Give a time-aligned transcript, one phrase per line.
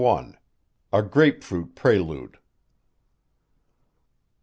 [0.91, 2.39] A GRAPEFRUIT PRELUDE.